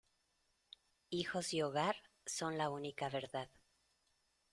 [1.11, 1.95] Hijos y hogar,
[2.25, 3.51] son la única verdad.